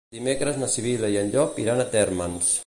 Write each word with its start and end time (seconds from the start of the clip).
Dimecres 0.13 0.57
na 0.61 0.69
Sibil·la 0.75 1.11
i 1.17 1.19
en 1.25 1.29
Llop 1.35 1.61
iran 1.67 1.85
a 1.85 1.87
Térmens. 1.97 2.51